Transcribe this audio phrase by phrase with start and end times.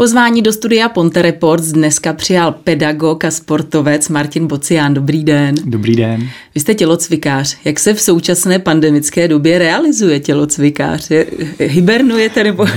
[0.00, 4.94] Pozvání do studia Ponte Reports dneska přijal pedagog a sportovec Martin Bocián.
[4.94, 5.54] Dobrý den.
[5.64, 6.28] Dobrý den.
[6.54, 7.56] Vy jste tělocvikář.
[7.64, 11.10] Jak se v současné pandemické době realizuje tělocvikář?
[11.58, 12.66] Hibernujete nebo...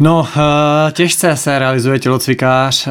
[0.00, 2.86] No, eh, těžce se realizuje tělocvikář.
[2.86, 2.90] Eh,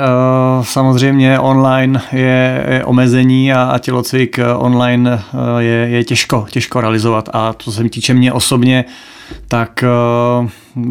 [0.62, 5.23] samozřejmě online je, je omezení a, tělocvik eh, online
[5.59, 7.30] je, je těžko, těžko realizovat.
[7.34, 8.86] A to se týče mě osobně,
[9.48, 9.84] tak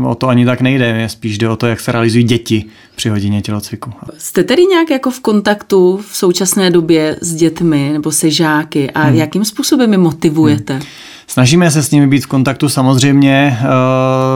[0.04, 0.86] o to ani tak nejde.
[0.86, 2.64] Je spíš jde o to, jak se realizují děti
[2.96, 3.92] při hodině tělocviku.
[4.18, 9.02] Jste tedy nějak jako v kontaktu v současné době s dětmi nebo se žáky a
[9.02, 9.16] hmm.
[9.16, 10.72] jakým způsobem je motivujete?
[10.72, 10.82] Hmm.
[11.28, 13.64] Snažíme se s nimi být v kontaktu samozřejmě eh,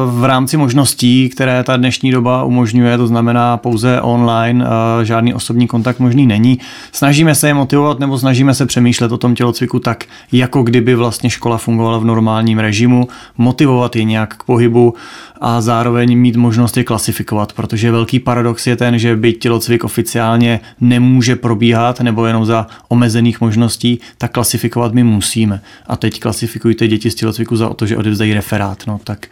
[0.07, 5.67] v rámci možností, které ta dnešní doba umožňuje, to znamená pouze online, eh, žádný osobní
[5.67, 6.59] kontakt možný není.
[6.93, 11.31] Snažíme se je motivovat nebo snažíme se přemýšlet o tom tělocviku tak, jako kdyby vlastně
[11.31, 14.95] škola fungovala v normálním režimu, motivovat je nějak k pohybu
[15.41, 20.61] a zároveň mít možnost je klasifikovat, protože velký paradox je ten, že byť tělocvik oficiálně
[20.81, 25.61] nemůže probíhat nebo jenom za omezených možností, tak klasifikovat my musíme.
[25.87, 29.27] A teď klasifikujte děti z tělocviku za to, že odevzdají referát, no tak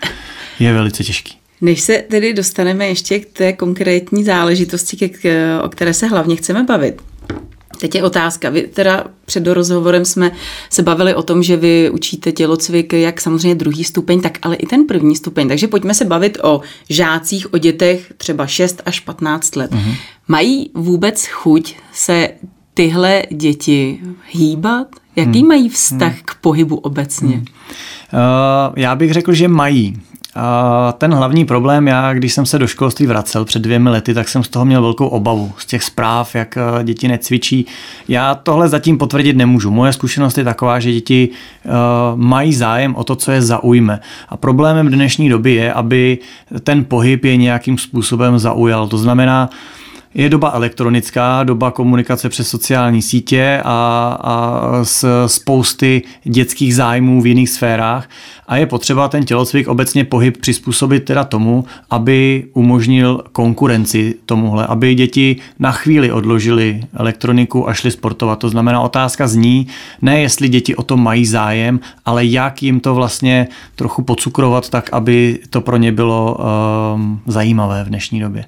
[0.60, 1.34] je velice těžký.
[1.60, 5.10] Než se tedy dostaneme ještě k té konkrétní záležitosti,
[5.62, 7.02] o které se hlavně chceme bavit,
[7.80, 8.50] Teď je otázka.
[8.50, 10.30] Vy teda před rozhovorem jsme
[10.70, 14.66] se bavili o tom, že vy učíte tělocvik jak samozřejmě druhý stupeň, tak ale i
[14.66, 15.48] ten první stupeň.
[15.48, 19.70] Takže pojďme se bavit o žácích, o dětech třeba 6 až 15 let.
[19.70, 19.94] Uh-huh.
[20.28, 22.28] Mají vůbec chuť se
[22.74, 24.86] tyhle děti hýbat?
[25.16, 25.48] Jaký hmm.
[25.48, 26.22] mají vztah hmm.
[26.24, 27.36] k pohybu obecně?
[27.36, 27.44] Hmm.
[28.12, 30.00] Uh, já bych řekl, že mají.
[30.98, 34.44] Ten hlavní problém, já když jsem se do školství vracel před dvěmi lety, tak jsem
[34.44, 37.67] z toho měl velkou obavu, z těch zpráv, jak eh, děti necvičí.
[38.08, 39.70] Já tohle zatím potvrdit nemůžu.
[39.70, 41.72] Moje zkušenost je taková, že děti uh,
[42.14, 44.00] mají zájem o to, co je zaujme.
[44.28, 46.19] A problémem dnešní doby je, aby
[46.61, 48.89] ten pohyb je nějakým způsobem zaujal.
[48.89, 49.50] To znamená,
[50.14, 57.26] je doba elektronická, doba komunikace přes sociální sítě a, a s spousty dětských zájmů v
[57.26, 58.08] jiných sférách
[58.48, 64.94] a je potřeba ten tělocvik obecně pohyb přizpůsobit teda tomu, aby umožnil konkurenci tomuhle, aby
[64.94, 68.38] děti na chvíli odložili elektroniku a šli sportovat.
[68.38, 69.66] To znamená, otázka zní,
[70.02, 74.92] ne jestli děti o to mají zájem, ale jak jim to vlastně trochu pocukrovat tak,
[74.92, 76.36] aby to pro ně bylo
[76.94, 78.44] um, zajímavé v dnešní době.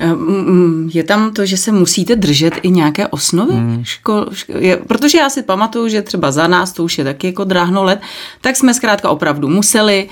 [0.00, 3.84] Ehm, je tam to, že se musíte držet i nějaké osnovy hmm.
[3.84, 4.26] škol,
[4.58, 7.84] je, protože já si pamatuju, že třeba za nás, to už je taky jako dráhno
[7.84, 8.00] let,
[8.40, 10.08] tak jsme zkrátka opravdu museli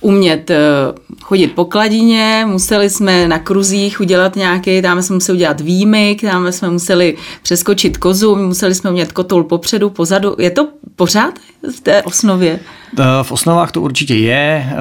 [0.00, 0.58] umět eh,
[1.22, 6.52] chodit po kladině, museli jsme na kruzích udělat nějaký, tam jsme museli udělat výmyk, tam
[6.52, 10.36] jsme museli přeskočit kozu, museli jsme umět kotul popředu, pozadu.
[10.38, 11.34] Je to pořád
[11.76, 12.60] v té osnově?
[12.98, 14.76] Eh, v osnovách to určitě je, eh,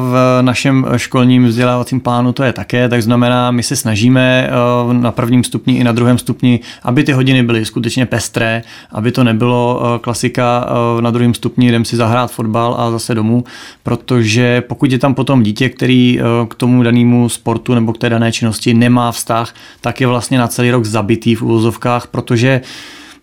[0.00, 4.50] v našem školním vzdělávacím plánu to je také, tak znamená, my se snažíme
[4.92, 9.24] na prvním stupni i na druhém stupni, aby ty hodiny byly skutečně pestré, aby to
[9.24, 10.68] nebylo klasika
[11.00, 13.44] na druhém stupni, jdem si zahrát fotbal a zase domů,
[13.82, 18.32] protože pokud je tam potom dítě, který k tomu danému sportu nebo k té dané
[18.32, 22.60] činnosti nemá vztah, tak je vlastně na celý rok zabitý v úvozovkách, protože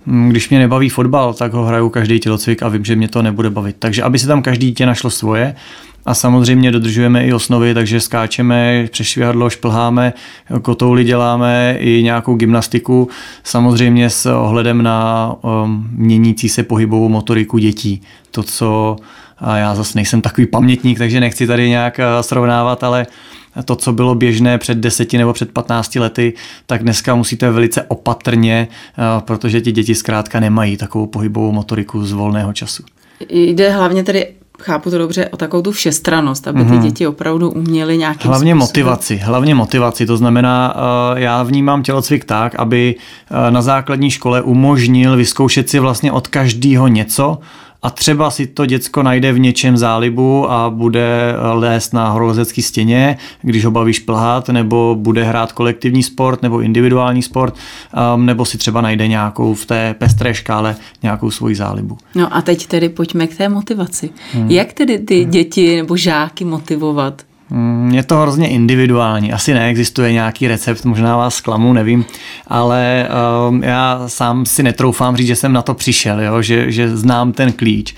[0.05, 3.21] Mm, když mě nebaví fotbal, tak ho hraju každý tělocvik a vím, že mě to
[3.21, 3.75] nebude bavit.
[3.79, 5.55] Takže aby se tam každý dítě našlo svoje,
[6.05, 10.13] a samozřejmě dodržujeme i osnovy, takže skáčeme přes švihadlo, šplháme,
[10.61, 13.09] kotouly děláme i nějakou gymnastiku,
[13.43, 18.01] samozřejmě s ohledem na um, měnící se pohybovou motoriku dětí.
[18.31, 18.95] To, co
[19.41, 23.07] a já zase nejsem takový pamětník, takže nechci tady nějak uh, srovnávat, ale
[23.65, 26.33] to, co bylo běžné před deseti nebo před 15 lety,
[26.65, 32.11] tak dneska musíte velice opatrně, eh, protože ti děti zkrátka nemají takovou pohybovou motoriku z
[32.11, 32.83] volného času.
[33.29, 34.27] Jde hlavně tedy
[34.61, 36.81] chápu to dobře, o takovou tu všestranost, aby ty mm-hmm.
[36.81, 38.57] děti opravdu uměly nějakým Hlavně způsobem.
[38.57, 42.95] motivaci, hlavně motivaci, to znamená, eh, já vnímám tělocvik tak, aby
[43.31, 47.37] eh, na základní škole umožnil vyzkoušet si vlastně od každého něco,
[47.81, 53.17] a třeba si to děcko najde v něčem zálibu a bude lézt na horolezecké stěně,
[53.41, 57.55] když ho bavíš plhat, nebo bude hrát kolektivní sport nebo individuální sport,
[58.15, 61.97] um, nebo si třeba najde nějakou v té pestré škále nějakou svoji zálibu.
[62.15, 64.09] No a teď tedy pojďme k té motivaci.
[64.33, 64.51] Hmm.
[64.51, 65.31] Jak tedy ty hmm.
[65.31, 67.28] děti nebo žáky motivovat?
[67.49, 69.33] Mm, je to hrozně individuální.
[69.33, 72.05] Asi neexistuje nějaký recept, možná vás zklamu, nevím,
[72.47, 73.09] ale
[73.49, 76.41] um, já sám si netroufám říct, že jsem na to přišel, jo?
[76.41, 77.95] Že, že znám ten klíč.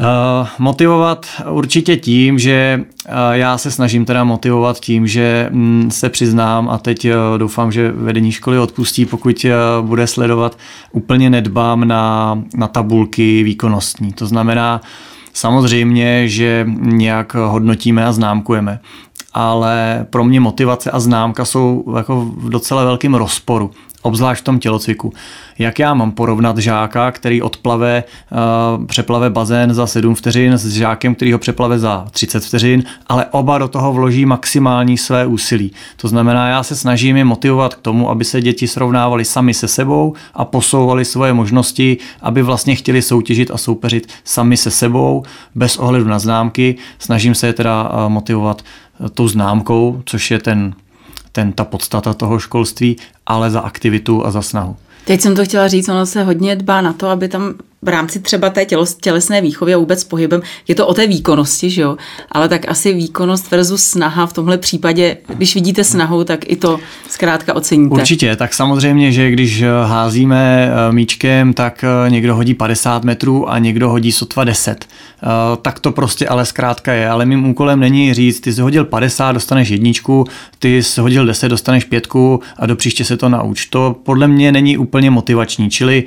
[0.00, 6.08] Uh, motivovat určitě tím, že uh, já se snažím teda motivovat tím, že um, se
[6.08, 10.58] přiznám a teď uh, doufám, že vedení školy odpustí, pokud uh, bude sledovat,
[10.92, 14.12] úplně nedbám na, na tabulky výkonnostní.
[14.12, 14.80] To znamená,
[15.32, 18.80] Samozřejmě, že nějak hodnotíme a známkujeme.
[19.34, 23.70] ale pro mě motivace a známka jsou jako v docela velkém rozporu
[24.02, 25.12] obzvlášť v tom tělocviku.
[25.58, 28.04] Jak já mám porovnat žáka, který odplave,
[28.78, 33.26] uh, přeplave bazén za 7 vteřin s žákem, který ho přeplave za 30 vteřin, ale
[33.30, 35.72] oba do toho vloží maximální své úsilí.
[35.96, 39.68] To znamená, já se snažím je motivovat k tomu, aby se děti srovnávali sami se
[39.68, 45.22] sebou a posouvali svoje možnosti, aby vlastně chtěli soutěžit a soupeřit sami se sebou,
[45.54, 46.76] bez ohledu na známky.
[46.98, 48.62] Snažím se je teda uh, motivovat
[48.98, 50.74] uh, tou známkou, což je ten
[51.32, 52.96] ten, ta podstata toho školství,
[53.26, 54.76] ale za aktivitu a za snahu.
[55.04, 58.20] Teď jsem to chtěla říct, ono se hodně dbá na to, aby tam v rámci
[58.20, 61.96] třeba té tělo, tělesné výchovy a vůbec pohybem, je to o té výkonnosti, že jo?
[62.32, 66.78] Ale tak asi výkonnost versus snaha v tomhle případě, když vidíte snahu, tak i to
[67.08, 67.94] zkrátka oceníte.
[67.94, 73.58] Určitě, tak samozřejmě, že když házíme eh, míčkem, tak eh, někdo hodí 50 metrů a
[73.58, 74.84] někdo hodí sotva 10.
[74.84, 75.26] Eh,
[75.62, 77.08] tak to prostě ale zkrátka je.
[77.08, 80.24] Ale mým úkolem není říct, ty jsi hodil 50, dostaneš jedničku,
[80.58, 83.66] ty jsi hodil 10, dostaneš pětku a do příště se to nauč.
[83.66, 86.04] To podle mě není úplně motivační, čili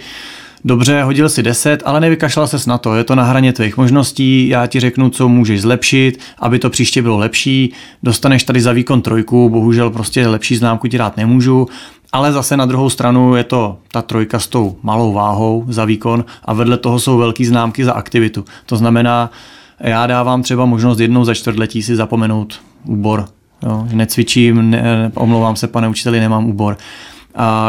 [0.63, 4.48] dobře, hodil si 10, ale nevykašlal ses na to, je to na hraně tvých možností,
[4.48, 7.74] já ti řeknu, co můžeš zlepšit, aby to příště bylo lepší,
[8.04, 11.68] dostaneš tady za výkon trojku, bohužel prostě lepší známku ti dát nemůžu,
[12.12, 16.25] ale zase na druhou stranu je to ta trojka s tou malou váhou za výkon
[16.46, 18.46] a vedle toho jsou velký známky za aktivitu.
[18.66, 19.31] To znamená,
[19.80, 23.25] já dávám třeba možnost jednou za čtvrtletí si zapomenout úbor.
[23.63, 26.78] Jo, necvičím, ne, omlouvám se, pane učiteli, nemám úbor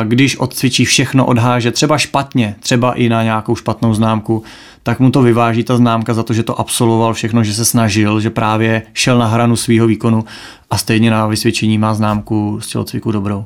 [0.04, 4.42] když odcvičí všechno, odháže třeba špatně, třeba i na nějakou špatnou známku,
[4.82, 8.20] tak mu to vyváží ta známka za to, že to absolvoval všechno, že se snažil,
[8.20, 10.24] že právě šel na hranu svého výkonu
[10.70, 13.44] a stejně na vysvědčení má známku z tělocviku dobrou.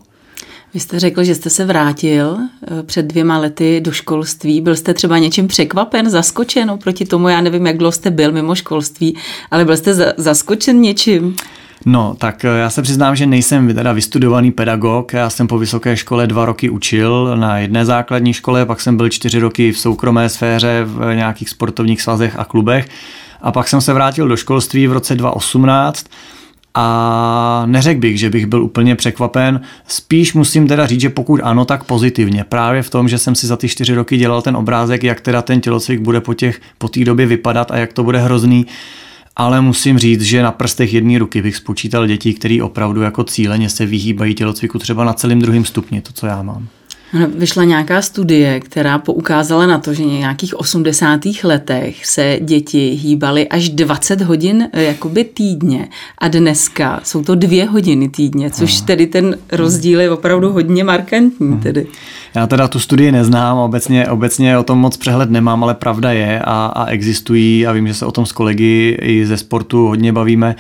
[0.75, 4.61] Vy jste řekl, že jste se vrátil eh, před dvěma lety do školství.
[4.61, 7.29] Byl jste třeba něčím překvapen, zaskočen oproti tomu?
[7.29, 9.17] Já nevím, jak dlouho jste byl mimo školství,
[9.51, 11.37] ale byl jste zaskočen něčím?
[11.89, 15.13] No, tak eh, já se přiznám, že nejsem teda vystudovaný pedagog.
[15.13, 19.09] Já jsem po vysoké škole dva roky učil na jedné základní škole, pak jsem byl
[19.09, 22.89] čtyři roky v soukromé sféře v nějakých sportovních svazech a klubech.
[23.43, 26.07] A pak jsem se vrátil do školství v roce 2018
[26.75, 29.61] a neřekl bych, že bych byl úplně překvapen.
[29.89, 32.45] Spíš musím teda říct, že pokud ano, tak pozitivně.
[32.45, 35.43] Právě v tom, že jsem si za ty čtyři roky dělal ten obrázek, jak teda
[35.43, 38.67] ten tělocvik bude po těch po té době vypadat a jak to bude hrozný
[39.37, 43.71] ale musím říct, že na prstech jedné ruky bych spočítal děti, které opravdu jako cíleně
[43.71, 46.69] se vyhýbají tělocviku třeba na celém druhém stupni, to, co já mám.
[47.13, 51.21] Vyšla nějaká studie, která poukázala na to, že v nějakých 80.
[51.45, 55.89] letech se děti hýbaly až 20 hodin eh, jakoby týdně
[56.19, 61.59] a dneska jsou to dvě hodiny týdně, což tedy ten rozdíl je opravdu hodně markantní.
[61.59, 61.87] Tedy.
[62.35, 66.41] Já teda tu studii neznám, obecně, obecně o tom moc přehled nemám, ale pravda je
[66.41, 70.13] a, a existují a vím, že se o tom s kolegy i ze sportu hodně
[70.13, 70.55] bavíme,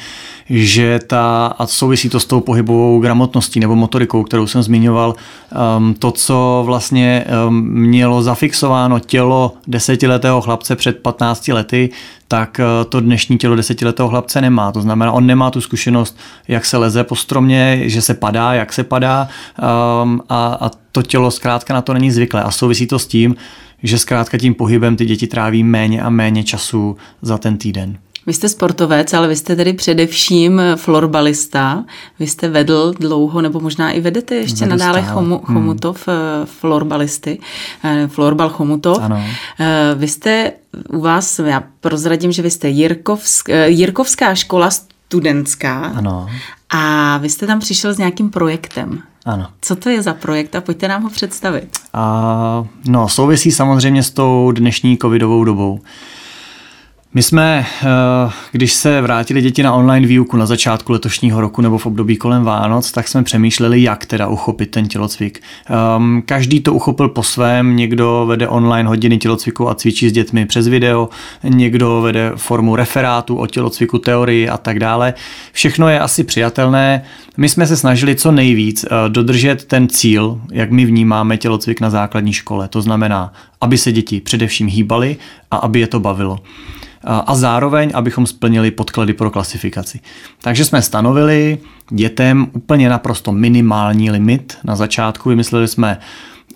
[0.51, 5.15] že ta, a souvisí to s tou pohybovou gramotností nebo motorikou, kterou jsem zmiňoval,
[5.79, 11.91] um, to, co vlastně um, mělo zafixováno tělo desetiletého chlapce před 15 lety,
[12.29, 14.73] tak uh, to dnešní tělo desetiletého chlapce nemá.
[14.73, 18.73] To znamená, on nemá tu zkušenost, jak se leze po stromě, že se padá, jak
[18.73, 19.29] se padá
[20.03, 22.43] um, a, a to tělo zkrátka na to není zvyklé.
[22.43, 23.37] A souvisí to s tím,
[23.82, 27.99] že zkrátka tím pohybem ty děti tráví méně a méně času za ten týden.
[28.26, 31.85] Vy jste sportovec, ale vy jste tedy především florbalista.
[32.18, 35.56] Vy jste vedl dlouho, nebo možná i vedete ještě Vedu nadále chomu, hmm.
[35.56, 36.47] Chomutov hmm.
[36.47, 37.38] florbalisty,
[37.85, 38.99] eh, florbal Chomutov.
[39.02, 39.23] Ano.
[39.61, 40.52] Eh, vy jste
[40.88, 45.80] u vás, já prozradím, že vy jste Jirkovsk, Jirkovská škola studentská.
[45.80, 46.28] Ano.
[46.71, 49.02] A vy jste tam přišel s nějakým projektem.
[49.26, 49.47] Ano.
[49.61, 51.68] Co to je za projekt a pojďte nám ho představit.
[51.92, 55.80] A, no, souvisí samozřejmě s tou dnešní covidovou dobou.
[57.16, 57.87] My jsme, eh,
[58.52, 62.44] když se vrátili děti na online výuku na začátku letošního roku nebo v období kolem
[62.44, 65.42] Vánoc, tak jsme přemýšleli, jak teda uchopit ten tělocvik.
[65.70, 70.46] Ehm, každý to uchopil po svém, někdo vede online hodiny tělocviku a cvičí s dětmi
[70.46, 71.08] přes video,
[71.42, 75.14] někdo vede formu referátu o tělocviku, teorii a tak dále.
[75.52, 77.02] Všechno je asi přijatelné.
[77.37, 81.90] My jsme se snažili co nejvíc eh, dodržet ten cíl, jak my vnímáme tělocvik na
[81.90, 82.68] základní škole.
[82.68, 85.16] To znamená, aby se děti především hýbaly
[85.50, 86.38] a aby je to bavilo
[87.07, 90.01] a zároveň, abychom splnili podklady pro klasifikaci.
[90.43, 91.59] Takže jsme stanovili
[91.91, 94.59] dětem úplně naprosto minimální limit.
[94.65, 95.99] Na začátku vymysleli jsme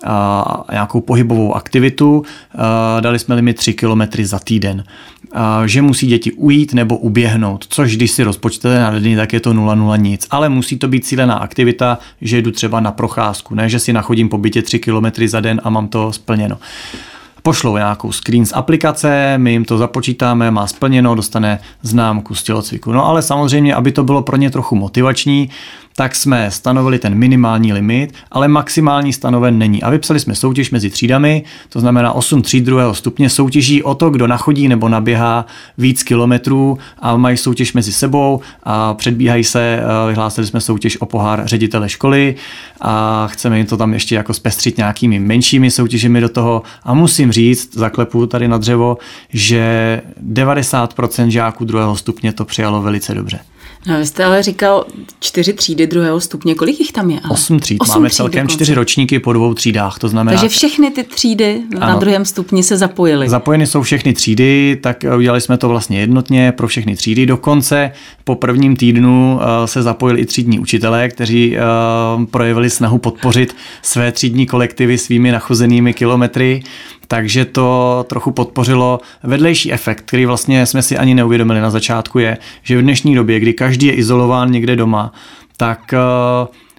[0.03, 2.23] a, nějakou pohybovou aktivitu,
[2.55, 4.83] a, dali jsme limit 3 km za týden.
[5.33, 9.39] A, že musí děti ujít nebo uběhnout, což když si rozpočtete na den, tak je
[9.39, 10.27] to 0,0 nic.
[10.31, 14.29] Ale musí to být cílená aktivita, že jdu třeba na procházku, ne že si nachodím
[14.29, 16.57] po bytě 3 km za den a mám to splněno.
[17.43, 22.91] Pošlou nějakou screen z aplikace, my jim to započítáme, má splněno, dostane známku z tělocviku.
[22.91, 25.49] No ale samozřejmě, aby to bylo pro ně trochu motivační,
[25.95, 29.83] tak jsme stanovili ten minimální limit, ale maximální stanoven není.
[29.83, 34.09] A vypsali jsme soutěž mezi třídami, to znamená 8 tříd druhého stupně soutěží o to,
[34.09, 35.45] kdo nachodí nebo naběhá
[35.77, 41.05] víc kilometrů a mají soutěž mezi sebou a předbíhají se, eh, vyhlásili jsme soutěž o
[41.05, 42.35] pohár ředitele školy
[42.81, 47.30] a chceme jim to tam ještě jako zpestřit nějakými menšími soutěžemi do toho a musím
[47.31, 48.97] říct, zaklepu tady na dřevo,
[49.29, 50.01] že
[50.33, 53.39] 90% žáků druhého stupně to přijalo velice dobře.
[53.87, 54.85] No, vy jste ale říkal
[55.19, 56.55] čtyři třídy druhého stupně.
[56.55, 57.19] Kolik jich tam je?
[57.19, 57.33] Ale?
[57.33, 57.77] Osm tříd.
[57.81, 58.55] Osm Máme tříd celkem dokonce.
[58.55, 59.99] čtyři ročníky po dvou třídách.
[59.99, 63.29] To znamená, Takže všechny ty třídy ano, na druhém stupni se zapojily.
[63.29, 67.25] Zapojeny jsou všechny třídy, tak udělali jsme to vlastně jednotně pro všechny třídy.
[67.25, 67.91] Dokonce
[68.23, 71.61] po prvním týdnu eh, se zapojili i třídní učitelé, kteří eh,
[72.31, 76.63] projevili snahu podpořit své třídní kolektivy svými nachozenými kilometry
[77.11, 82.37] takže to trochu podpořilo vedlejší efekt, který vlastně jsme si ani neuvědomili na začátku, je,
[82.63, 85.13] že v dnešní době, kdy každý je izolován někde doma,
[85.57, 85.97] tak eh,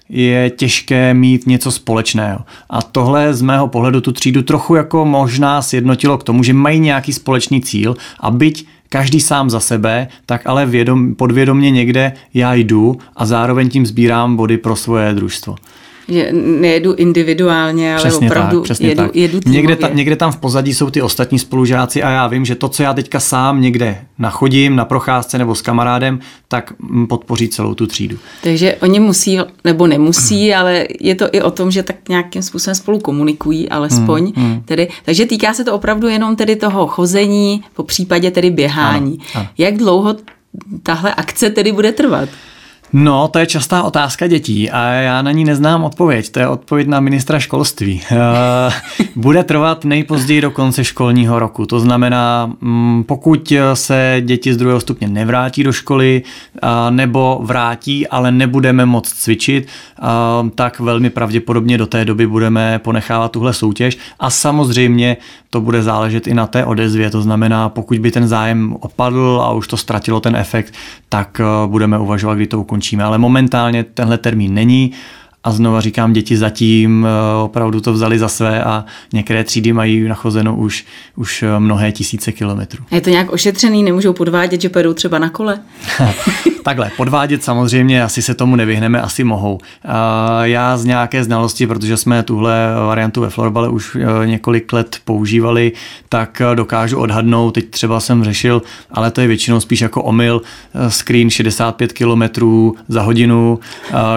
[0.09, 2.39] je těžké mít něco společného.
[2.69, 6.79] A tohle z mého pohledu tu třídu trochu jako možná sjednotilo k tomu, že mají
[6.79, 12.53] nějaký společný cíl a byť každý sám za sebe, tak ale vědom, podvědomně někde já
[12.53, 15.55] jdu a zároveň tím sbírám body pro svoje družstvo.
[16.07, 19.15] Že nejedu individuálně, ale přesně opravdu tak, přesně jedu, tak.
[19.15, 22.55] jedu někde, ta, někde tam v pozadí jsou ty ostatní spolužáci a já vím, že
[22.55, 26.73] to, co já teďka sám někde nachodím na procházce nebo s kamarádem, tak
[27.09, 28.17] podpoří celou tu třídu.
[28.43, 30.59] Takže oni musí, nebo nemusí, hmm.
[30.59, 34.31] ale je to i o tom, že tak nějakým způsobem spolu komunikují, alespoň.
[34.35, 34.45] Hmm.
[34.45, 34.61] Hmm.
[34.61, 39.17] Tedy, takže týká se to opravdu jenom tedy toho chození, po případě tedy běhání.
[39.19, 39.47] Ano, ano.
[39.57, 40.15] Jak dlouho
[40.83, 42.29] tahle akce tedy bude trvat?
[42.93, 46.31] No, to je častá otázka dětí a já na ní neznám odpověď.
[46.31, 48.01] To je odpověď na ministra školství.
[48.13, 48.71] Eh,
[49.15, 51.65] bude trvat nejpozději do konce školního roku.
[51.65, 58.07] To znamená, mm, pokud se děti z druhého stupně nevrátí do školy eh, nebo vrátí,
[58.07, 60.03] ale nebudeme moc cvičit, eh,
[60.55, 65.17] tak velmi pravděpodobně do té doby budeme ponechávat tuhle soutěž a samozřejmě
[65.49, 67.09] to bude záležet i na té odezvě.
[67.09, 70.73] To znamená, pokud by ten zájem opadl a už to ztratilo ten efekt,
[71.09, 73.03] tak budeme uvažovat, kdy to ukončíme skončíme.
[73.03, 74.91] Ale momentálně tenhle termín není
[75.43, 80.03] a znova říkám, děti zatím eh, opravdu to vzali za své a některé třídy mají
[80.03, 80.85] nachozeno už,
[81.15, 82.83] už eh, mnohé tisíce kilometrů.
[82.91, 85.59] Je to nějak ošetřený, nemůžou podvádět, že pojedou třeba na kole?
[86.63, 89.57] Takhle, podvádět samozřejmě, asi se tomu nevyhneme, asi mohou.
[90.43, 95.71] Já z nějaké znalosti, protože jsme tuhle variantu ve florbale už eh, několik let používali,
[96.09, 100.41] tak dokážu odhadnout, teď třeba jsem řešil, ale to je většinou spíš jako omyl,
[100.89, 102.23] screen 65 km
[102.87, 103.59] za hodinu,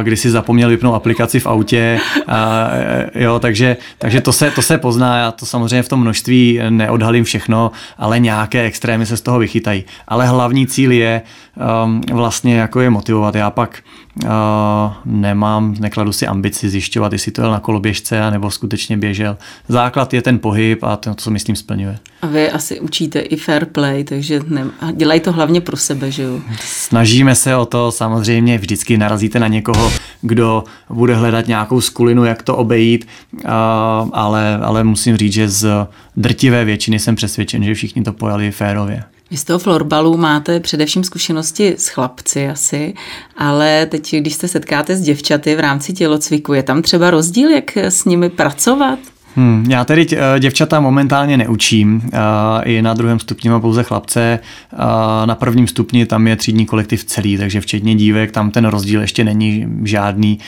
[0.03, 2.69] kdy si zapomněl vypnout aplikaci aplikaci v autě, a,
[3.15, 7.25] jo, takže, takže to, se, to se pozná, já to samozřejmě v tom množství neodhalím
[7.25, 9.85] všechno, ale nějaké extrémy se z toho vychytají.
[10.09, 11.23] Ale hlavní cíl je
[11.85, 13.35] um, vlastně jako je motivovat.
[13.35, 13.83] Já pak
[14.25, 14.31] uh,
[15.05, 19.37] nemám, nekladu si ambici zjišťovat, jestli to je na koloběžce, nebo skutečně běžel.
[19.69, 21.99] Základ je ten pohyb a to, co myslím, splňuje.
[22.23, 26.23] A vy asi učíte i fair play, takže ne, dělají to hlavně pro sebe, že
[26.23, 26.41] jo?
[26.61, 29.93] Snažíme se o to, samozřejmě vždycky narazíte na někoho,
[30.23, 33.07] kdo bude hledat nějakou skulinu, jak to obejít,
[34.13, 35.87] ale, ale musím říct, že z
[36.17, 39.05] drtivé většiny jsem přesvědčen, že všichni to pojali férově.
[39.31, 42.95] Vy z toho florbalu máte především zkušenosti s chlapci asi,
[43.37, 47.77] ale teď, když se setkáte s děvčaty v rámci tělocviku, je tam třeba rozdíl, jak
[47.77, 48.99] s nimi pracovat?
[49.37, 52.03] Hmm, já tedy eh, děvčata momentálně neučím.
[52.05, 52.11] Uh,
[52.65, 54.39] I na druhém stupni mám pouze chlapce.
[54.73, 54.79] Uh,
[55.27, 59.25] na prvním stupni tam je třídní kolektiv celý, takže včetně dívek, tam ten rozdíl ještě
[59.25, 60.39] není žádný.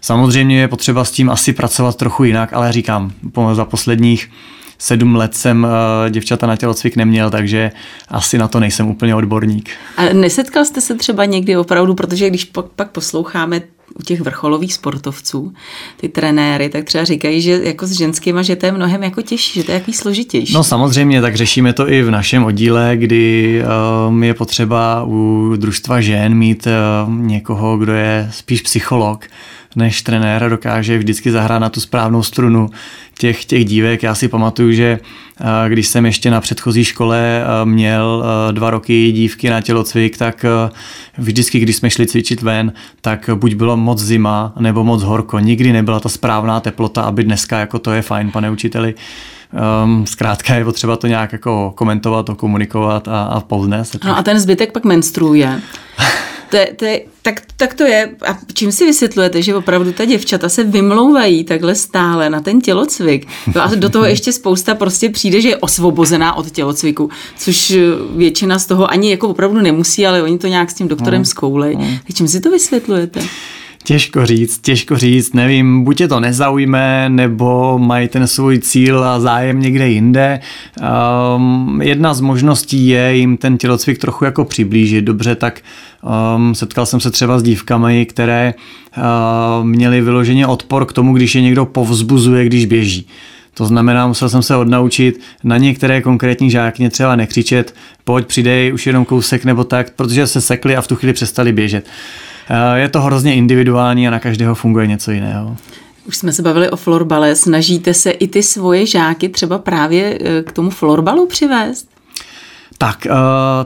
[0.00, 3.12] Samozřejmě je potřeba s tím asi pracovat trochu jinak, ale říkám,
[3.52, 4.30] za posledních
[4.78, 5.66] sedm let jsem
[6.10, 7.70] děvčata na tělocvik neměl, takže
[8.08, 9.70] asi na to nejsem úplně odborník.
[9.96, 12.44] A nesetkal jste se třeba někdy opravdu, protože když
[12.76, 13.60] pak posloucháme
[13.94, 15.52] u těch vrcholových sportovců,
[15.96, 19.60] ty trenéry, tak třeba říkají, že jako s ženskýma, že to je mnohem jako těžší,
[19.60, 20.54] že to je jaký složitější.
[20.54, 23.62] No samozřejmě, tak řešíme to i v našem oddíle, kdy
[24.08, 26.66] um, je potřeba u družstva žen mít
[27.06, 29.24] um, někoho, kdo je spíš psycholog,
[29.76, 32.70] než trenér dokáže vždycky zahrát na tu správnou strunu
[33.18, 34.02] těch, těch dívek.
[34.02, 34.98] Já si pamatuju, že
[35.68, 40.44] když jsem ještě na předchozí škole měl dva roky dívky na tělocvik, tak
[41.18, 45.38] vždycky, když jsme šli cvičit ven, tak buď bylo moc zima, nebo moc horko.
[45.38, 48.94] Nikdy nebyla ta správná teplota, aby dneska jako to je fajn, pane učiteli.
[49.84, 54.04] Um, zkrátka je potřeba to nějak jako komentovat, to komunikovat a, a povznést.
[54.04, 55.60] No a ten zbytek pak menstruuje.
[56.50, 58.16] To je, to je, tak, tak to je.
[58.26, 63.26] A čím si vysvětlujete, že opravdu ta děvčata se vymlouvají takhle stále na ten tělocvik?
[63.60, 67.76] A do toho ještě spousta prostě přijde, že je osvobozená od tělocviku, což
[68.16, 71.24] většina z toho ani jako opravdu nemusí, ale oni to nějak s tím doktorem no,
[71.24, 71.76] zkoulej.
[71.76, 71.86] No.
[72.06, 73.20] Tak čím si to vysvětlujete?
[73.84, 79.20] Těžko říct, těžko říct, nevím, buď je to nezaujme, nebo mají ten svůj cíl a
[79.20, 80.40] zájem někde jinde.
[81.36, 85.04] Um, jedna z možností je jim ten tělocvik trochu jako přiblížit.
[85.04, 85.60] Dobře, tak
[86.36, 88.54] um, setkal jsem se třeba s dívkami, které
[88.96, 93.06] uh, měly vyloženě odpor k tomu, když je někdo povzbuzuje, když běží.
[93.54, 98.86] To znamená, musel jsem se odnaučit na některé konkrétní žákně třeba nekřičet, pojď, přidej už
[98.86, 101.86] jenom kousek nebo tak, protože se sekli a v tu chvíli přestali běžet.
[101.86, 102.27] Eh,
[102.74, 105.56] je to hrozně individuální a na každého funguje něco jiného.
[106.04, 107.36] Už jsme se bavili o florbale.
[107.36, 111.88] Snažíte se i ty svoje žáky třeba právě eh, k tomu florbalu přivést?
[112.78, 113.10] Tak, eh,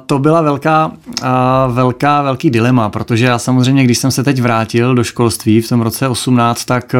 [0.06, 0.92] to byla velká,
[1.68, 5.80] velká, velký dilema, protože já samozřejmě, když jsem se teď vrátil do školství v tom
[5.80, 6.94] roce 18, tak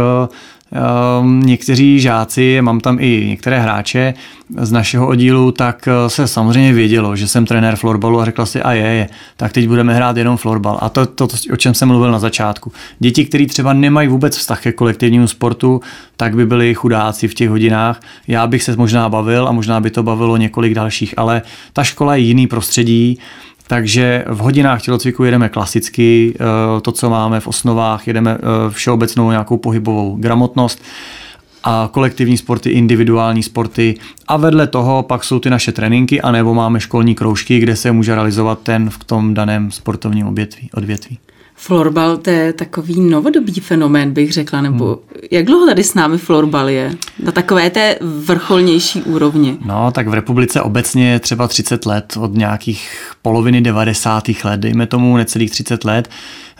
[0.73, 4.15] Ehm, někteří žáci, mám tam i některé hráče
[4.57, 8.63] z našeho oddílu, tak eh, se samozřejmě vědělo, že jsem trenér florbalu a řekla si,
[8.63, 10.79] a je, je, tak teď budeme hrát jenom florbal.
[10.81, 12.73] A to, to, to o čem jsem mluvil na začátku.
[12.99, 15.81] Děti, kteří třeba nemají vůbec vztah ke kolektivnímu sportu,
[16.17, 18.01] tak by byli chudáci v těch hodinách.
[18.29, 22.17] Já bych se možná bavil a možná by to bavilo několik dalších, ale ta škola
[22.17, 23.19] je jiný prostředí,
[23.67, 29.31] takže v hodinách tělocviku jedeme klasicky, eh, to, co máme v osnovách, jedeme eh, všeobecnou
[29.31, 30.83] nějakou pohybovou gramotnost
[31.65, 33.95] a kolektivní sporty, individuální sporty
[34.29, 38.15] a vedle toho pak jsou ty naše tréninky, anebo máme školní kroužky, kde se může
[38.15, 41.19] realizovat ten v tom daném sportovním odvětví.
[41.65, 45.21] Florbal to je takový novodobý fenomén, bych řekla, nebo hmm.
[45.31, 46.95] jak dlouho tady s námi florbal je?
[47.25, 49.57] Na takové té vrcholnější úrovni.
[49.65, 54.25] No, tak v republice obecně je třeba 30 let, od nějakých poloviny 90.
[54.45, 56.09] let, dejme tomu necelých 30 let.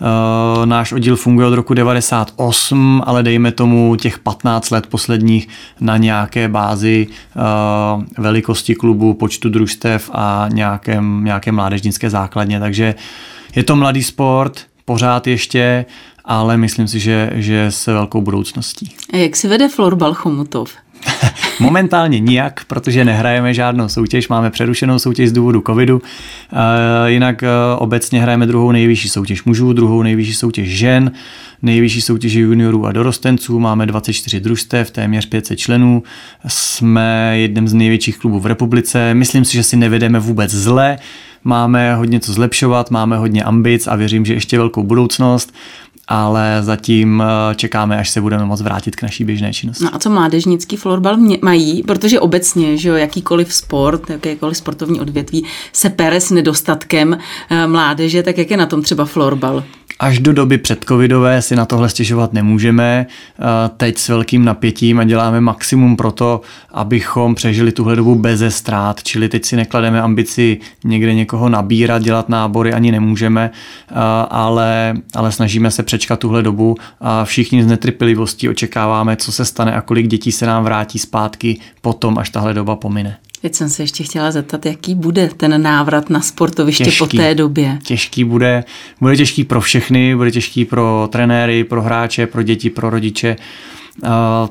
[0.01, 5.49] Uh, náš oddíl funguje od roku 98, ale dejme tomu těch 15 let posledních
[5.81, 12.61] na nějaké bázi uh, velikosti klubu, počtu družstev a nějakém, nějaké mládežnické základně.
[12.61, 12.95] Takže
[13.57, 15.85] je to mladý sport, pořád ještě,
[16.25, 18.95] ale myslím si, že, že se velkou budoucností.
[19.13, 20.73] A jak si vede florbal Chomutov?
[21.61, 26.03] Momentálně nijak, protože nehrajeme žádnou soutěž, máme přerušenou soutěž z důvodu covidu.
[27.07, 27.47] E, jinak e,
[27.79, 31.13] obecně hrajeme druhou nejvyšší soutěž mužů, druhou nejvyšší soutěž žen,
[31.63, 36.03] nejvyšší soutěž juniorů a dorostenců, máme 24 družstev, téměř 500 členů,
[36.47, 40.99] jsme jedním z největších klubů v republice, myslím si, že si nevedeme vůbec zle,
[41.45, 45.53] máme hodně co zlepšovat, máme hodně ambic a věřím, že ještě velkou budoucnost
[46.09, 49.85] ale zatím eh, čekáme, až se budeme moct vrátit k naší běžné činnosti.
[49.85, 51.83] No a co mládežnický florbal mají?
[51.83, 57.19] Protože obecně, že jo, jakýkoliv sport, jakékoliv sportovní odvětví se pere s nedostatkem
[57.51, 59.65] eh, mládeže, tak jak je na tom třeba florbal?
[59.99, 63.07] Až do doby předcovidové si na tohle stěžovat nemůžeme.
[63.09, 63.43] Eh,
[63.77, 69.03] teď s velkým napětím a děláme maximum pro to, abychom přežili tuhle dobu beze ztrát.
[69.03, 73.51] Čili teď si neklademe ambici někde někoho nabírat, dělat nábory, ani nemůžeme,
[74.31, 79.75] ale, ale snažíme se přečkat tuhle dobu a všichni z netrpělivostí očekáváme, co se stane
[79.75, 83.19] a kolik dětí se nám vrátí zpátky potom, až tahle doba pomine.
[83.43, 87.35] Teď jsem se ještě chtěla zeptat, jaký bude ten návrat na sportoviště těžký, po té
[87.35, 87.79] době.
[87.83, 88.65] Těžký bude,
[89.01, 93.37] bude těžký pro všechny, bude těžký pro trenéry, pro hráče, pro děti, pro rodiče.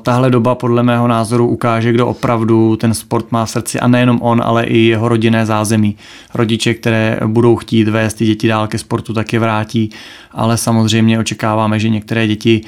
[0.02, 4.18] Tahle doba podle mého názoru ukáže, kdo opravdu ten sport má v srdci a nejenom
[4.22, 5.96] on, ale i jeho rodinné zázemí.
[6.34, 9.90] Rodiče, které budou chtít vést ty děti dál ke sportu, tak je vrátí,
[10.32, 12.60] ale samozřejmě očekáváme, že některé děti,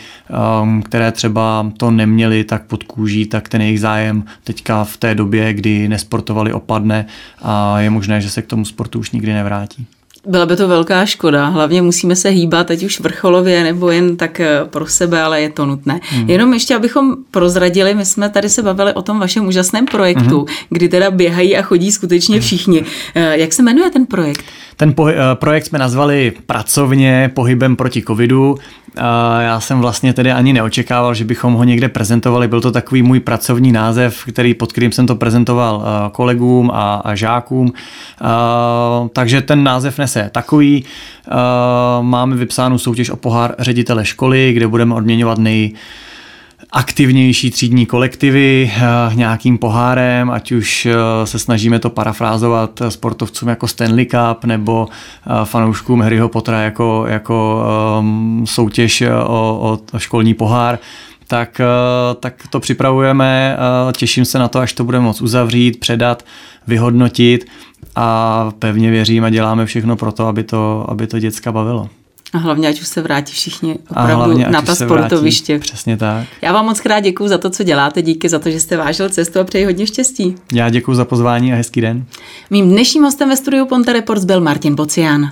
[0.63, 5.15] um, které třeba to neměly tak pod kůží, tak ten jejich zájem teďka v té
[5.15, 7.07] době, kdy nesportovali, opadne
[7.43, 9.87] a je možné, že se k tomu sportu už nikdy nevrátí.
[10.27, 11.47] Byla by to velká škoda.
[11.47, 15.51] Hlavně musíme se hýbat, ať už vrcholově nebo jen tak eh, pro sebe, ale je
[15.51, 16.01] to nutné.
[16.11, 16.31] Hmm.
[16.31, 20.47] Jenom ještě, abychom prozradili, my jsme tady se bavili o tom vašem úžasném projektu, hmm.
[20.69, 22.85] kdy teda běhají a chodí skutečně všichni.
[23.15, 24.45] Eh, jak se jmenuje ten projekt?
[24.77, 28.59] Ten po, eh, projekt jsme nazvali pracovně pohybem proti covidu.
[29.41, 32.49] Já jsem vlastně tedy ani neočekával, že bychom ho někde prezentovali.
[32.49, 37.15] Byl to takový můj pracovní název, který, pod kterým jsem to prezentoval kolegům a, a
[37.15, 37.73] žákům.
[39.13, 40.85] Takže ten název nese takový.
[42.01, 45.75] Máme vypsánou soutěž o pohár ředitele školy, kde budeme odměňovat nej
[46.75, 48.73] aktivnější třídní kolektivy
[49.15, 50.89] nějakým pohárem, ať už
[51.25, 54.89] se snažíme to parafrázovat sportovcům jako Stanley Cup nebo
[55.45, 57.65] fanouškům Harryho Pottera jako, jako
[57.99, 60.79] um, soutěž o, o školní pohár,
[61.29, 61.61] tak,
[62.21, 63.57] tak to připravujeme.
[63.97, 66.25] Těším se na to, až to budeme moct uzavřít, předat,
[66.67, 67.47] vyhodnotit
[67.97, 71.89] a pevně věřím a děláme všechno pro to, aby to, aby to děcka bavilo.
[72.35, 75.53] A hlavně, ať už se vrátí všichni opravdu hlavně, na ta sportoviště.
[75.53, 76.27] Vrátí, přesně tak.
[76.43, 79.09] Já vám moc krát děkuji za to, co děláte, díky za to, že jste vážil
[79.09, 80.35] cestu a přeji hodně štěstí.
[80.53, 82.05] Já děkuji za pozvání a hezký den.
[82.51, 85.31] Mým dnešním hostem ve studiu Ponte Reports byl Martin Bocián.